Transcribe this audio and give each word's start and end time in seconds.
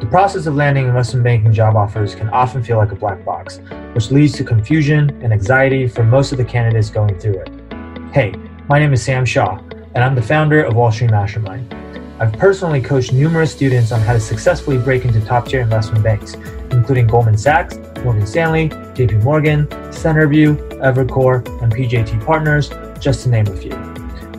The 0.00 0.06
process 0.06 0.46
of 0.46 0.54
landing 0.54 0.86
investment 0.86 1.24
banking 1.24 1.52
job 1.52 1.74
offers 1.74 2.14
can 2.14 2.28
often 2.28 2.62
feel 2.62 2.76
like 2.76 2.92
a 2.92 2.94
black 2.94 3.24
box, 3.24 3.58
which 3.94 4.12
leads 4.12 4.32
to 4.34 4.44
confusion 4.44 5.10
and 5.22 5.32
anxiety 5.32 5.88
for 5.88 6.04
most 6.04 6.30
of 6.30 6.38
the 6.38 6.44
candidates 6.44 6.88
going 6.88 7.18
through 7.18 7.40
it. 7.40 7.50
Hey, 8.12 8.32
my 8.68 8.78
name 8.78 8.92
is 8.92 9.02
Sam 9.02 9.24
Shaw, 9.24 9.58
and 9.96 10.04
I'm 10.04 10.14
the 10.14 10.22
founder 10.22 10.62
of 10.62 10.76
Wall 10.76 10.92
Street 10.92 11.10
Mastermind. 11.10 11.74
I've 12.20 12.32
personally 12.32 12.80
coached 12.80 13.12
numerous 13.12 13.50
students 13.50 13.90
on 13.90 14.00
how 14.00 14.12
to 14.12 14.20
successfully 14.20 14.78
break 14.78 15.04
into 15.04 15.20
top 15.20 15.48
tier 15.48 15.62
investment 15.62 16.04
banks, 16.04 16.34
including 16.70 17.08
Goldman 17.08 17.36
Sachs, 17.36 17.76
Morgan 18.04 18.24
Stanley, 18.24 18.68
JP 18.68 19.24
Morgan, 19.24 19.66
Centerview, 19.90 20.56
Evercore, 20.80 21.44
and 21.60 21.72
PJT 21.72 22.24
Partners, 22.24 22.70
just 23.00 23.24
to 23.24 23.30
name 23.30 23.48
a 23.48 23.56
few. 23.56 23.72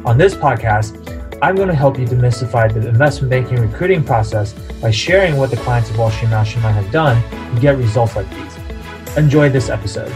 On 0.05 0.17
this 0.17 0.35
podcast, 0.35 1.18
I'm 1.41 1.55
going 1.55 1.69
to 1.69 1.75
help 1.75 1.97
you 1.97 2.05
demystify 2.05 2.73
the 2.73 2.85
investment 2.89 3.31
banking 3.31 3.61
recruiting 3.61 4.03
process 4.03 4.51
by 4.81 4.91
sharing 4.91 5.37
what 5.37 5.51
the 5.51 5.55
clients 5.55 5.89
of 5.89 5.97
Wall 5.97 6.11
Street 6.11 6.31
Mastermind 6.31 6.75
have 6.75 6.91
done 6.91 7.55
to 7.55 7.61
get 7.61 7.77
results 7.77 8.17
like 8.17 8.29
these. 8.31 8.57
Enjoy 9.15 9.47
this 9.49 9.69
episode. 9.69 10.13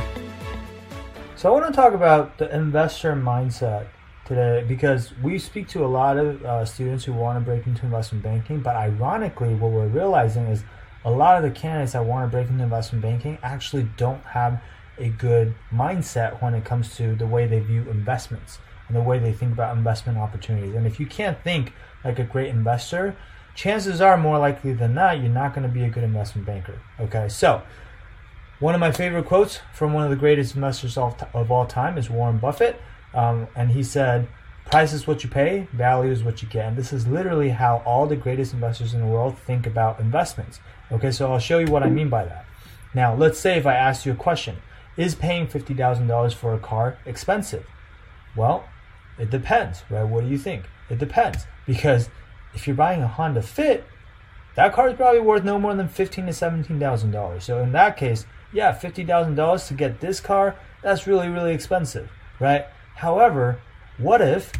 So, 1.38 1.50
I 1.50 1.58
want 1.58 1.74
to 1.74 1.74
talk 1.74 1.94
about 1.94 2.38
the 2.38 2.54
investor 2.54 3.16
mindset 3.16 3.88
today 4.26 4.66
because 4.68 5.14
we 5.24 5.40
speak 5.40 5.70
to 5.70 5.86
a 5.86 5.88
lot 5.88 6.18
of 6.18 6.44
uh, 6.44 6.66
students 6.66 7.06
who 7.06 7.14
want 7.14 7.40
to 7.40 7.46
break 7.46 7.68
into 7.68 7.86
investment 7.86 8.22
banking, 8.22 8.60
but 8.60 8.76
ironically, 8.76 9.56
what 9.56 9.72
we're 9.72 9.88
realizing 9.88 10.48
is 10.48 10.66
a 11.06 11.12
lot 11.12 11.38
of 11.38 11.44
the 11.44 11.58
candidates 11.58 11.94
that 11.94 12.04
want 12.04 12.30
to 12.30 12.36
break 12.36 12.50
into 12.50 12.64
investment 12.64 13.02
banking 13.02 13.38
actually 13.44 13.88
don't 13.96 14.24
have 14.24 14.62
a 14.98 15.08
good 15.08 15.56
mindset 15.72 16.42
when 16.42 16.54
it 16.54 16.66
comes 16.66 16.98
to 16.98 17.16
the 17.16 17.26
way 17.26 17.48
they 17.48 17.60
view 17.60 17.90
investments 17.90 18.60
and 18.94 19.04
the 19.04 19.10
way 19.10 19.18
they 19.18 19.34
think 19.34 19.52
about 19.52 19.76
investment 19.76 20.18
opportunities. 20.18 20.76
And 20.76 20.86
if 20.86 21.00
you 21.00 21.08
can't 21.08 21.42
think 21.44 21.74
like 22.04 22.20
a 22.20 22.24
great 22.24 22.50
investor, 22.50 23.16
chances 23.56 24.02
are 24.02 24.18
more 24.18 24.38
likely 24.38 24.74
than 24.74 24.94
not 24.94 25.20
you're 25.20 25.30
not 25.30 25.54
going 25.54 25.68
to 25.68 25.74
be 25.74 25.84
a 25.84 25.90
good 25.90 26.04
investment 26.04 26.46
banker. 26.46 26.80
Okay, 27.00 27.28
so 27.28 27.64
one 28.60 28.76
of 28.76 28.80
my 28.80 28.92
favorite 28.92 29.26
quotes 29.26 29.62
from 29.74 29.94
one 29.94 30.04
of 30.04 30.10
the 30.12 30.16
greatest 30.16 30.56
investors 30.56 30.98
of, 30.98 31.52
all 31.52 31.66
time 31.66 31.98
is 31.98 32.10
Warren 32.10 32.38
Buffett, 32.38 32.80
um, 33.14 33.48
and 33.56 33.72
he 33.72 33.84
said, 33.84 34.28
"Price 34.66 34.94
is 34.94 35.08
what 35.08 35.24
you 35.24 35.30
pay, 35.30 35.68
value 35.74 36.12
is 36.12 36.24
what 36.24 36.42
you 36.42 36.48
get." 36.48 36.68
And 36.68 36.78
this 36.78 36.94
is 36.94 37.08
literally 37.08 37.50
how 37.50 37.82
all 37.86 38.06
the 38.06 38.16
greatest 38.16 38.54
investors 38.54 38.94
in 38.94 39.02
the 39.02 39.08
world 39.08 39.38
think 39.38 39.66
about 39.66 40.00
investments. 40.00 40.60
Okay, 40.92 41.12
so 41.12 41.32
I'll 41.32 41.40
show 41.40 41.60
you 41.60 41.68
what 41.68 41.84
I 41.84 41.90
mean 41.90 42.10
by 42.10 42.26
that. 42.26 42.46
Now, 42.94 43.16
let's 43.16 43.40
say 43.40 43.58
if 43.58 43.66
I 43.66 43.74
ask 43.74 44.06
you 44.06 44.12
a 44.12 44.16
question, 44.16 44.58
is 44.96 45.16
paying 45.16 45.48
$50,000 45.48 46.34
for 46.36 46.54
a 46.54 46.60
car 46.60 47.00
expensive? 47.06 47.66
Well, 48.36 48.64
it 49.18 49.30
depends, 49.30 49.84
right? 49.90 50.04
What 50.04 50.24
do 50.24 50.30
you 50.30 50.38
think? 50.38 50.66
It 50.90 51.00
depends 51.00 51.46
because 51.66 52.10
if 52.54 52.68
you're 52.68 52.76
buying 52.76 53.02
a 53.02 53.08
Honda 53.08 53.42
Fit, 53.42 53.86
that 54.56 54.74
car 54.74 54.90
is 54.90 54.96
probably 54.96 55.20
worth 55.20 55.44
no 55.44 55.58
more 55.58 55.74
than 55.74 55.88
fifteen 55.88 56.26
to 56.28 56.34
seventeen 56.34 56.80
thousand 56.80 57.12
dollars. 57.12 57.44
So 57.44 57.62
in 57.62 57.72
that 57.72 57.98
case, 57.98 58.26
yeah, 58.52 58.72
fifty 58.72 59.04
thousand 59.04 59.36
dollars 59.36 59.68
to 59.68 59.74
get 59.74 60.00
this 60.00 60.20
car, 60.20 60.56
that's 60.82 61.08
really 61.08 61.30
really 61.30 61.54
expensive, 61.54 62.12
right? 62.40 62.66
However, 62.96 63.60
what 63.98 64.22
if 64.22 64.52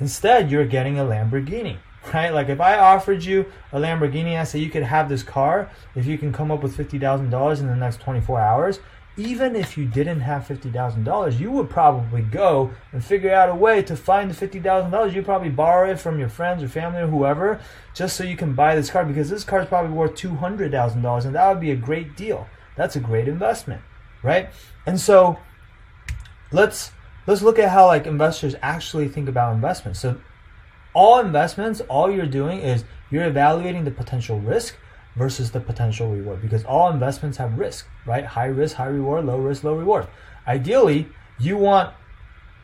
instead 0.00 0.50
you're 0.50 0.66
getting 0.66 0.98
a 0.98 1.04
Lamborghini, 1.04 1.78
right? 2.14 2.30
Like 2.30 2.48
if 2.48 2.60
I 2.60 2.78
offered 2.78 3.24
you 3.24 3.46
a 3.72 3.78
Lamborghini, 3.78 4.38
I 4.38 4.44
say 4.44 4.58
you 4.58 4.70
could 4.70 4.82
have 4.82 5.08
this 5.08 5.22
car 5.22 5.70
if 5.94 6.06
you 6.06 6.18
can 6.18 6.32
come 6.32 6.50
up 6.50 6.62
with 6.62 6.76
fifty 6.76 6.98
thousand 6.98 7.30
dollars 7.30 7.60
in 7.60 7.68
the 7.68 7.76
next 7.76 8.00
twenty 8.00 8.20
four 8.20 8.40
hours 8.40 8.80
even 9.18 9.56
if 9.56 9.76
you 9.76 9.84
didn't 9.84 10.20
have 10.20 10.46
$50,000, 10.46 11.40
you 11.40 11.50
would 11.50 11.68
probably 11.68 12.22
go 12.22 12.70
and 12.92 13.04
figure 13.04 13.34
out 13.34 13.48
a 13.48 13.54
way 13.54 13.82
to 13.82 13.96
find 13.96 14.30
the 14.30 14.46
$50,000. 14.46 15.12
You'd 15.12 15.24
probably 15.24 15.50
borrow 15.50 15.90
it 15.90 15.98
from 15.98 16.20
your 16.20 16.28
friends 16.28 16.62
or 16.62 16.68
family 16.68 17.02
or 17.02 17.08
whoever 17.08 17.60
just 17.94 18.16
so 18.16 18.22
you 18.22 18.36
can 18.36 18.54
buy 18.54 18.76
this 18.76 18.90
car 18.90 19.04
because 19.04 19.28
this 19.28 19.42
car 19.42 19.60
is 19.60 19.68
probably 19.68 19.90
worth 19.90 20.14
$200,000 20.14 21.24
and 21.24 21.34
that 21.34 21.48
would 21.48 21.60
be 21.60 21.72
a 21.72 21.76
great 21.76 22.16
deal. 22.16 22.46
That's 22.76 22.94
a 22.94 23.00
great 23.00 23.26
investment, 23.26 23.82
right? 24.22 24.50
And 24.86 25.00
so 25.00 25.38
let's 26.52 26.92
let's 27.26 27.42
look 27.42 27.58
at 27.58 27.70
how 27.70 27.86
like 27.86 28.06
investors 28.06 28.54
actually 28.62 29.08
think 29.08 29.28
about 29.28 29.52
investments. 29.52 29.98
So 29.98 30.20
all 30.94 31.18
investments, 31.18 31.80
all 31.82 32.08
you're 32.08 32.26
doing 32.26 32.60
is 32.60 32.84
you're 33.10 33.26
evaluating 33.26 33.84
the 33.84 33.90
potential 33.90 34.38
risk 34.38 34.76
versus 35.18 35.50
the 35.50 35.60
potential 35.60 36.08
reward 36.10 36.40
because 36.40 36.64
all 36.64 36.90
investments 36.90 37.36
have 37.38 37.58
risk, 37.58 37.86
right? 38.06 38.24
High 38.24 38.46
risk, 38.46 38.76
high 38.76 38.86
reward, 38.86 39.26
low 39.26 39.38
risk, 39.38 39.64
low 39.64 39.74
reward. 39.74 40.06
Ideally, 40.46 41.08
you 41.38 41.56
want 41.56 41.92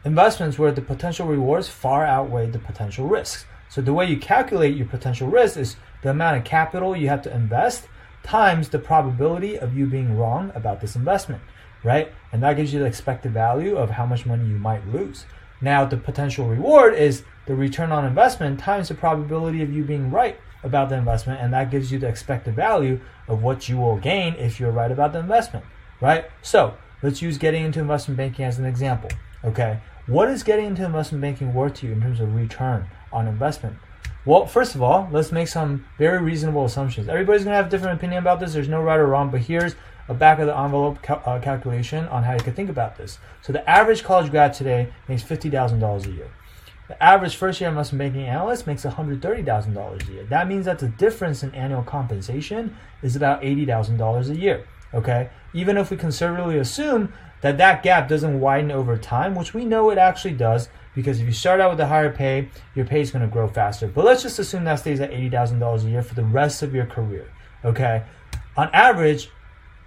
investments 0.04 0.58
where 0.58 0.72
the 0.72 0.80
potential 0.80 1.26
rewards 1.26 1.68
far 1.68 2.06
outweigh 2.06 2.50
the 2.50 2.58
potential 2.58 3.06
risks. 3.06 3.44
So 3.68 3.80
the 3.80 3.92
way 3.92 4.06
you 4.06 4.18
calculate 4.18 4.76
your 4.76 4.86
potential 4.86 5.28
risk 5.28 5.56
is 5.56 5.76
the 6.02 6.10
amount 6.10 6.36
of 6.38 6.44
capital 6.44 6.96
you 6.96 7.08
have 7.08 7.22
to 7.22 7.34
invest 7.34 7.88
times 8.22 8.68
the 8.68 8.78
probability 8.78 9.58
of 9.58 9.76
you 9.76 9.86
being 9.86 10.16
wrong 10.16 10.52
about 10.54 10.80
this 10.80 10.96
investment, 10.96 11.42
right? 11.82 12.12
And 12.32 12.42
that 12.42 12.56
gives 12.56 12.72
you 12.72 12.78
the 12.78 12.86
expected 12.86 13.32
value 13.32 13.76
of 13.76 13.90
how 13.90 14.06
much 14.06 14.24
money 14.24 14.46
you 14.48 14.56
might 14.56 14.86
lose. 14.86 15.26
Now, 15.60 15.84
the 15.84 15.96
potential 15.96 16.46
reward 16.46 16.94
is 16.94 17.24
the 17.46 17.54
return 17.54 17.90
on 17.92 18.04
investment 18.04 18.60
times 18.60 18.88
the 18.88 18.94
probability 18.94 19.62
of 19.62 19.72
you 19.72 19.84
being 19.84 20.10
right 20.10 20.38
about 20.64 20.88
the 20.88 20.96
investment, 20.96 21.40
and 21.40 21.52
that 21.52 21.70
gives 21.70 21.92
you 21.92 21.98
the 21.98 22.08
expected 22.08 22.54
value 22.54 23.00
of 23.28 23.42
what 23.42 23.68
you 23.68 23.76
will 23.76 23.96
gain 23.96 24.34
if 24.34 24.58
you're 24.58 24.70
right 24.70 24.90
about 24.90 25.12
the 25.12 25.18
investment, 25.20 25.64
right? 26.00 26.24
So 26.42 26.74
let's 27.02 27.22
use 27.22 27.38
getting 27.38 27.64
into 27.64 27.80
investment 27.80 28.16
banking 28.16 28.44
as 28.44 28.58
an 28.58 28.64
example. 28.64 29.10
Okay, 29.44 29.78
what 30.06 30.28
is 30.28 30.42
getting 30.42 30.66
into 30.66 30.84
investment 30.84 31.22
banking 31.22 31.54
worth 31.54 31.74
to 31.74 31.86
you 31.86 31.92
in 31.92 32.00
terms 32.00 32.20
of 32.20 32.34
return 32.34 32.86
on 33.12 33.28
investment? 33.28 33.76
Well, 34.26 34.46
first 34.46 34.74
of 34.74 34.82
all, 34.82 35.08
let's 35.12 35.32
make 35.32 35.48
some 35.48 35.84
very 35.98 36.22
reasonable 36.22 36.64
assumptions. 36.64 37.08
Everybody's 37.08 37.44
gonna 37.44 37.56
have 37.56 37.66
a 37.66 37.70
different 37.70 37.98
opinion 37.98 38.18
about 38.18 38.40
this. 38.40 38.54
There's 38.54 38.68
no 38.68 38.82
right 38.82 38.98
or 38.98 39.06
wrong, 39.06 39.30
but 39.30 39.42
here's 39.42 39.76
a 40.08 40.14
back 40.14 40.38
of 40.38 40.46
the 40.46 40.58
envelope 40.58 41.02
cal- 41.02 41.22
uh, 41.26 41.38
calculation 41.40 42.06
on 42.08 42.22
how 42.22 42.32
you 42.32 42.40
could 42.40 42.56
think 42.56 42.70
about 42.70 42.96
this. 42.96 43.18
So 43.42 43.52
the 43.52 43.68
average 43.68 44.02
college 44.02 44.30
grad 44.30 44.54
today 44.54 44.92
makes 45.08 45.22
fifty 45.22 45.50
thousand 45.50 45.80
dollars 45.80 46.06
a 46.06 46.10
year. 46.10 46.30
The 46.88 47.02
average 47.02 47.36
first 47.36 47.60
year 47.60 47.70
investment 47.70 48.00
banking 48.00 48.28
analyst 48.28 48.66
makes 48.66 48.84
$130,000 48.84 50.08
a 50.08 50.12
year. 50.12 50.24
That 50.24 50.48
means 50.48 50.66
that 50.66 50.78
the 50.78 50.88
difference 50.88 51.42
in 51.42 51.54
annual 51.54 51.82
compensation 51.82 52.76
is 53.02 53.16
about 53.16 53.42
$80,000 53.42 54.28
a 54.28 54.36
year. 54.36 54.66
Okay? 54.92 55.30
Even 55.54 55.76
if 55.76 55.90
we 55.90 55.96
conservatively 55.96 56.58
assume 56.58 57.12
that 57.40 57.58
that 57.58 57.82
gap 57.82 58.08
doesn't 58.08 58.40
widen 58.40 58.70
over 58.70 58.96
time, 58.96 59.34
which 59.34 59.54
we 59.54 59.64
know 59.64 59.90
it 59.90 59.98
actually 59.98 60.34
does, 60.34 60.68
because 60.94 61.20
if 61.20 61.26
you 61.26 61.32
start 61.32 61.60
out 61.60 61.70
with 61.70 61.80
a 61.80 61.86
higher 61.86 62.10
pay, 62.10 62.48
your 62.74 62.84
pay 62.84 63.00
is 63.00 63.10
going 63.10 63.24
to 63.24 63.32
grow 63.32 63.48
faster. 63.48 63.88
But 63.88 64.04
let's 64.04 64.22
just 64.22 64.38
assume 64.38 64.64
that 64.64 64.78
stays 64.78 65.00
at 65.00 65.10
$80,000 65.10 65.84
a 65.84 65.90
year 65.90 66.02
for 66.02 66.14
the 66.14 66.24
rest 66.24 66.62
of 66.62 66.74
your 66.74 66.86
career. 66.86 67.28
Okay? 67.64 68.04
On 68.56 68.68
average, 68.72 69.30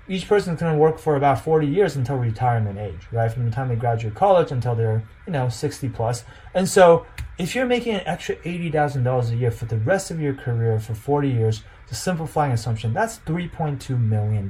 each 0.07 0.27
person 0.27 0.53
is 0.53 0.59
going 0.59 0.73
to 0.73 0.79
work 0.79 0.99
for 0.99 1.15
about 1.15 1.43
40 1.43 1.67
years 1.67 1.95
until 1.95 2.15
retirement 2.15 2.79
age, 2.79 3.07
right? 3.11 3.31
From 3.31 3.45
the 3.45 3.51
time 3.51 3.67
they 3.67 3.75
graduate 3.75 4.15
college 4.15 4.51
until 4.51 4.75
they're, 4.75 5.03
you 5.25 5.33
know, 5.33 5.49
60 5.49 5.89
plus. 5.89 6.23
And 6.53 6.67
so 6.67 7.05
if 7.37 7.53
you're 7.53 7.65
making 7.65 7.95
an 7.95 8.03
extra 8.05 8.35
$80,000 8.37 9.31
a 9.31 9.35
year 9.35 9.51
for 9.51 9.65
the 9.65 9.77
rest 9.77 10.09
of 10.09 10.19
your 10.19 10.33
career 10.33 10.79
for 10.79 10.95
40 10.95 11.29
years, 11.29 11.63
the 11.89 11.95
simplifying 11.95 12.53
assumption, 12.53 12.93
that's 12.93 13.19
$3.2 13.19 13.99
million, 13.99 14.49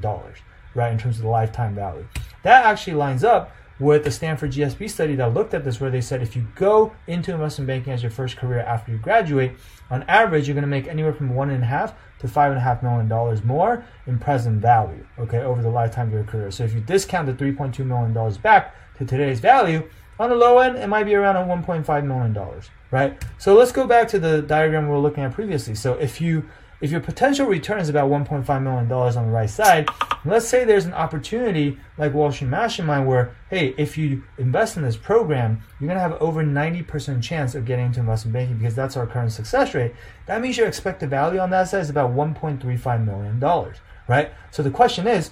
right? 0.75 0.91
In 0.91 0.97
terms 0.97 1.17
of 1.17 1.23
the 1.23 1.29
lifetime 1.29 1.73
value. 1.75 2.07
That 2.44 2.66
actually 2.66 2.94
lines 2.94 3.23
up 3.23 3.51
with 3.79 4.03
the 4.03 4.11
Stanford 4.11 4.51
GSB 4.51 4.89
study 4.89 5.15
that 5.15 5.33
looked 5.33 5.53
at 5.53 5.63
this, 5.63 5.79
where 5.79 5.91
they 5.91 6.01
said 6.01 6.21
if 6.21 6.35
you 6.35 6.47
go 6.55 6.93
into 7.05 7.33
investment 7.33 7.67
banking 7.67 7.93
as 7.93 8.01
your 8.01 8.11
first 8.11 8.38
career 8.38 8.59
after 8.59 8.91
you 8.91 8.97
graduate, 8.97 9.53
on 9.89 10.03
average, 10.03 10.47
you're 10.47 10.55
going 10.55 10.63
to 10.63 10.67
make 10.67 10.88
anywhere 10.88 11.13
from 11.13 11.33
one 11.33 11.49
and 11.49 11.63
a 11.63 11.67
half 11.67 11.93
to 12.19 12.27
five 12.27 12.51
and 12.51 12.57
a 12.57 12.63
half 12.63 12.81
million 12.81 13.07
dollars 13.07 13.43
more 13.43 13.85
in 14.07 14.17
present 14.17 14.59
value, 14.61 15.05
okay, 15.19 15.39
over 15.39 15.61
the 15.61 15.69
lifetime 15.69 16.07
of 16.07 16.13
your 16.13 16.23
career. 16.23 16.49
So 16.51 16.63
if 16.63 16.73
you 16.73 16.81
discount 16.81 17.27
the 17.27 17.33
3.2 17.33 17.85
million 17.85 18.13
dollars 18.13 18.37
back 18.37 18.75
to 18.97 19.05
today's 19.05 19.39
value, 19.39 19.87
on 20.19 20.29
the 20.29 20.35
low 20.35 20.57
end, 20.59 20.77
it 20.77 20.87
might 20.87 21.03
be 21.03 21.13
around 21.13 21.35
a 21.35 21.39
1.5 21.41 22.05
million 22.05 22.33
dollars, 22.33 22.69
right? 22.89 23.23
So 23.37 23.53
let's 23.53 23.71
go 23.71 23.85
back 23.85 24.07
to 24.09 24.19
the 24.19 24.41
diagram 24.41 24.85
we 24.85 24.91
were 24.91 24.99
looking 24.99 25.23
at 25.23 25.33
previously. 25.33 25.75
So 25.75 25.93
if 25.93 26.19
you 26.19 26.49
if 26.79 26.91
your 26.91 26.99
potential 26.99 27.47
return 27.47 27.79
is 27.79 27.90
about 27.90 28.09
$1.5 28.09 28.63
million 28.63 28.91
on 28.91 29.25
the 29.25 29.31
right 29.31 29.49
side, 29.49 29.90
let's 30.25 30.47
say 30.47 30.63
there's 30.63 30.85
an 30.85 30.93
opportunity 30.93 31.78
like 31.97 32.13
Wall 32.13 32.31
Street 32.31 32.49
Mastermind 32.49 33.07
where, 33.07 33.35
hey, 33.49 33.73
if 33.78 33.97
you 33.97 34.23
invest 34.37 34.78
in 34.78 34.84
this 34.84 34.97
program, 34.97 35.61
you're 35.79 35.87
going 35.87 35.97
to 35.97 36.02
have 36.02 36.13
over 36.22 36.43
90% 36.43 37.23
chance 37.23 37.55
of 37.55 37.66
getting 37.66 37.87
into 37.87 37.99
investment 37.99 38.34
banking 38.34 38.57
because 38.57 38.75
that's 38.75 38.96
our 38.96 39.07
current 39.07 39.31
success 39.31 39.73
rate. 39.73 39.93
That 40.28 40.41
means 40.41 40.57
your 40.57 40.67
expected 40.67 41.09
value 41.09 41.40
on 41.40 41.49
that 41.49 41.69
side 41.69 41.81
is 41.81 41.90
about 41.90 42.11
$1.35 42.11 43.05
million, 43.05 43.73
right? 44.07 44.31
So 44.52 44.61
the 44.61 44.72
question 44.72 45.07
is, 45.07 45.31